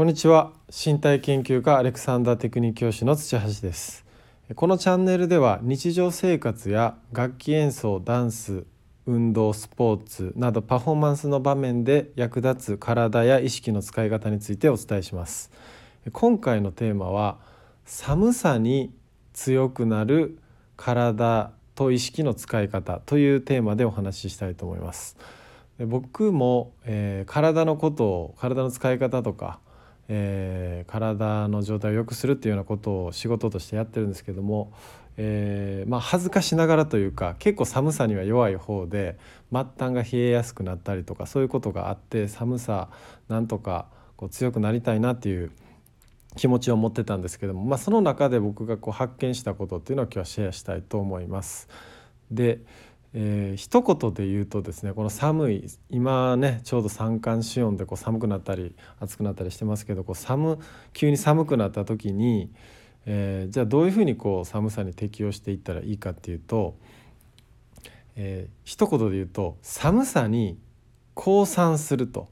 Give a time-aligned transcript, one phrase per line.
[0.00, 0.54] こんにちは。
[0.70, 4.06] 身体研究家アレクサンダーテクニック教師の土橋です。
[4.54, 8.64] このチャンネルでは日常生活や楽器演奏ダンス
[9.04, 15.50] 運動スポーツなどパフォーマンスの場面で役立つ体や意識の使い方についてお伝えします。
[16.12, 17.36] 今回のテーマは
[17.84, 18.94] 寒さに
[19.34, 20.38] 強くなる
[20.78, 25.18] 体と意識の使い方というテーマでお話ししたいと思います。
[25.78, 29.60] 僕も、えー、体のことを体の使い方とか
[30.12, 34.72] えー、体の状態を良くするっていうようなことを仕事としてやってるんですけども、
[35.16, 39.18] えー、まあ、恥ずかしながらというか結構寒さには弱い方で
[39.52, 42.88] 末端が冷えやすくなったりとかそういうことがあって寒さ
[43.28, 45.52] なんとかこう強くなりたいなっていう
[46.36, 51.68] 気持ちを持ってたんですけども、まあ、その中で僕がこう発見したことっていうのを今日はシェアしたいと思います。
[52.30, 52.60] で
[53.12, 60.58] えー、一言で言うとですねこの寒い今ねちょうど三寒四温でこう寒くなったり暑くなったりしてますけどこう寒
[60.92, 62.52] 急に寒くなった時に、
[63.06, 66.76] えー、じゃあどういうふうにこう寒さに適応していったらいいかっていうと、
[68.14, 70.58] えー、一言で言うと寒さに
[71.14, 72.28] 降参すると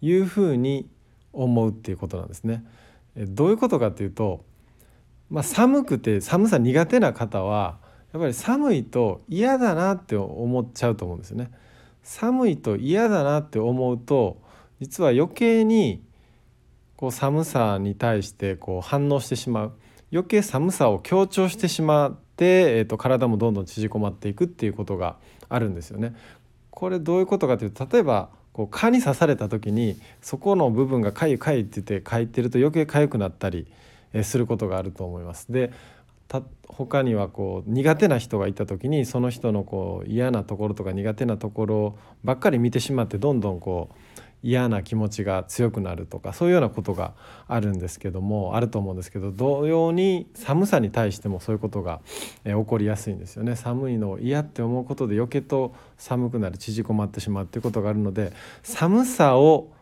[0.00, 0.88] いうふうに
[1.32, 2.64] 思うっていうことなんですね。
[3.14, 4.44] えー、どういうことかっていうと、
[5.30, 7.78] まあ、寒くて寒さ苦手な方は
[8.16, 11.50] やっぱり寒いと嫌だなって思っちゃうと思うんですよね。
[12.02, 14.40] 寒いと嫌だなって思うと
[14.80, 16.02] 実は余計に
[16.96, 19.72] こう寒さに対してこう反応してしまう
[20.10, 25.18] 余計寒さを強調してしまって、えー、と体もどんどん縮こまっていくっていうことが
[25.50, 26.14] あるんですよね。
[26.70, 33.66] これどういうことかというと例えばこう蚊に刺された時にそこの部分がかゆかゆって言ってかいてると余計かゆくなったり
[34.22, 35.52] することがあると思います。
[35.52, 35.72] で
[36.28, 43.96] た他にはこう苦手な人がいた時にその人のこう嫌なところとか苦手なところばっかり見てしまってどんどんこう
[44.42, 47.14] 嫌な気持ちが強くなるとかそういうようなことが
[47.48, 52.00] あるんですけどもあると思うんですけど同様に寒さに対してもそういうことが、
[52.44, 53.56] え起こりやすいんですよね。
[53.56, 58.32] 寒いのを嫌って思うことで余計と寒くなる縮こまってしまうっていうことがあるので
[58.62, 59.72] 寒さを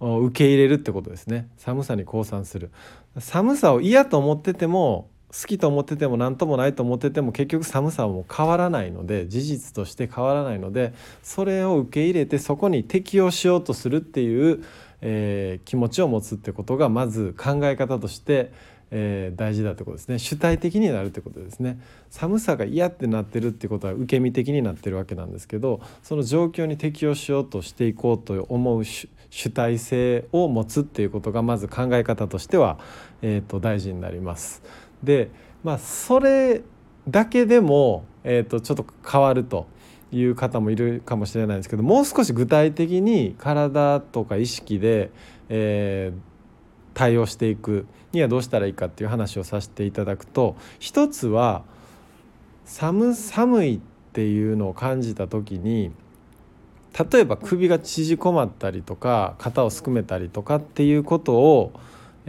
[0.00, 1.48] 受け入れるってことですね。
[1.56, 2.70] 寒さに降参する。
[3.18, 14.64] 寒さを嫌と思ってても好きと思ってても何ともないと思ってても結局寒さはもう変わらないので事実として変わらないのでそれを受け入れてそこに適応しようとするっていう、
[15.02, 18.52] えー、気持ちを持つってことがまず考え方として、
[18.90, 21.78] えー、大事だってことですね主体的になるってことですね
[22.08, 29.08] 寒さが嫌ってなってるってことは受け身的になってるわけなんですけどその状況に適応しようとしていこうと思う主
[29.52, 32.78] 体性を持つっていうことがまず考え方としては、
[33.20, 34.62] えー、と大事になります。
[35.02, 35.30] で
[35.64, 36.62] まあそれ
[37.08, 39.66] だけでも、えー、とちょっと変わると
[40.12, 45.10] いう方もいるかもしれないですけどもう少し具体的に体とか意識で、
[45.48, 46.18] えー、
[46.94, 51.62] 対応していくにはどうしたらいいかっていう話をさせていただくと一つは
[52.64, 53.80] 寒寒いっ
[54.12, 55.92] ていうのを感じた時に
[57.12, 61.72] 例えば首が縮こまったりとか肩をすくめたりとかっていうことを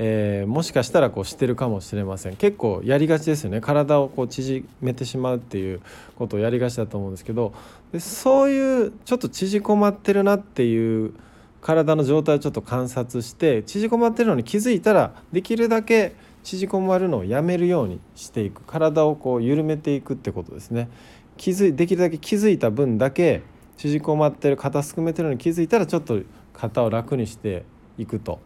[0.02, 2.38] えー、もしかしたらこうしてるかもしれません。
[2.38, 3.60] 結構やりがちですよね。
[3.60, 5.82] 体をこう縮めてしまうっていう
[6.16, 7.54] ことをやりがちだと思うんですけど。
[7.92, 11.14] でそういうちょっと縮こまってるなっていう
[11.60, 18.62] 体の状態をちょっと観察して縮こまってるのに気づいたらできるだけ縮こまるのをやめるようにしていく。
[18.62, 20.88] 体をこう緩めていくってことですね。
[21.36, 23.42] 気づいできるだけ気づいた分だけ
[23.76, 26.22] 縮こまってる肩すくめてるのに気づいたらちょっと
[26.54, 27.66] 肩を楽にして
[27.98, 28.40] いくと。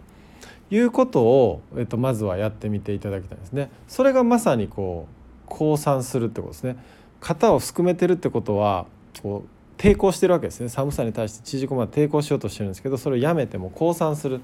[0.74, 3.70] いうことを、えっと、まずはやってみていただきたいですね。
[3.88, 6.78] それがまさにこう降参するってことですね。
[7.22, 8.88] 型をすくめてるってことは
[9.22, 14.42] こう抵抗してるわけですね寒さに対して縮こまで抵抗しようとしてるんですけどそれをやめても降参する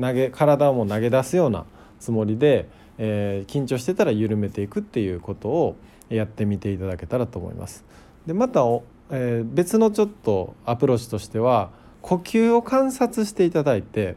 [0.00, 1.64] 投げ体をも投げ出すような
[2.00, 2.68] つもりで、
[2.98, 5.76] えー、緊張してたら緩めていくっていうことを
[6.08, 7.84] やってみていただけたらと思います。
[8.26, 8.60] でまた、
[9.10, 11.70] えー、別のちょっとアプローチとしては
[12.00, 14.16] 呼吸を観察していただいて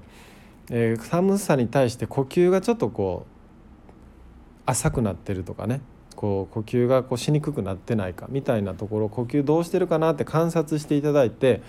[0.69, 5.81] えー、寒さに対して呼吸がちょっとこう浅くなってるとかね
[6.15, 11.61] こう呼吸がこうしにくくなってないかみたいなところ呼吸どうしてるかなって観察していただいて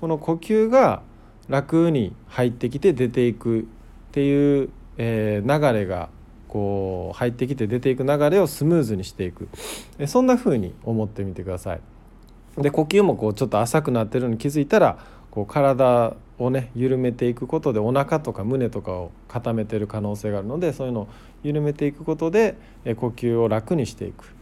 [0.00, 1.02] この呼吸が
[1.48, 3.64] 楽に入ってきて出ていくっ
[4.12, 6.08] ていう、えー、流れが
[6.46, 9.48] こう入ってきて出ていく流れをスムーズにしていく
[10.06, 11.80] そんな風に思ってみてください。
[12.56, 14.98] で呼吸もこうちょっと浅くなってるのに気づいたら
[15.30, 21.08] こう体をね緩めていくことでお腹とか胸とかを固めてる可能性があるのでそういうのを
[21.42, 22.56] 緩めていくことで
[22.96, 24.34] 呼吸を楽にしていく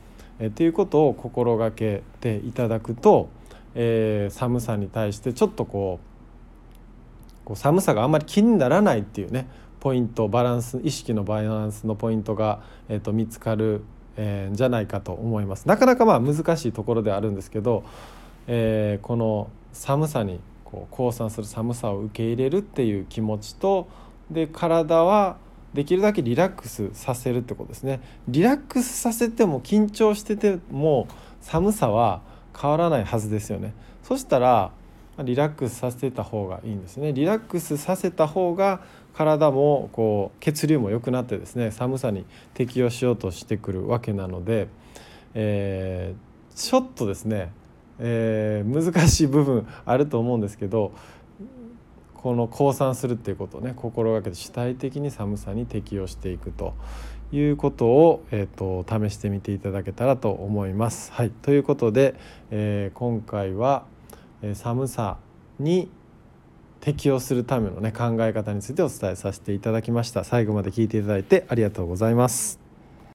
[0.44, 3.28] っていうことを心がけていただくと、
[3.75, 6.00] えー、寒さに対してちょっとこ
[7.48, 9.48] う寒さがあんまり気にならないっていうね
[9.81, 13.82] ポイントバランス意識のバランスのポイントが、えー、と見つかる、
[14.16, 15.69] えー、じゃないかと思います。
[15.69, 17.84] なかなかまあ難しいところであるんですけど、
[18.48, 20.40] えー、この寒さに
[20.71, 23.89] こう降参する寒さを受け入れるっていう気持ちと
[24.31, 25.39] で体は
[25.73, 28.01] できるだけリラックスさせるってことですね。
[28.29, 31.07] リラックスさせても緊張してても
[31.41, 32.23] 寒さは
[32.59, 33.75] 変わらないはずですよね。
[34.03, 34.73] そしたら
[35.23, 37.13] リラックスさせた方がいいんですね。
[37.13, 38.81] リラックスさせた方が
[39.15, 44.69] 体もこう血流も良くなってですね寒さに適応しようとしてくるわけなので、
[45.35, 47.53] えー、ちょっとですね、
[47.98, 50.93] えー、難しい部分あると思うんですけど
[52.14, 56.75] この降参するっていうことをね心がけて主体的に寒さに適応していくと
[57.32, 61.12] いうことを、えーと、試してみていただけたらと思います。
[61.12, 62.14] はい、ということで、
[62.50, 63.84] えー、今回は、
[64.43, 65.19] え寒さ
[65.58, 65.88] に
[66.81, 70.25] 適応するためのね考え方についてお伝えさせていただきました。
[70.25, 72.66] 最後まで聞いていただいてありがとうございます。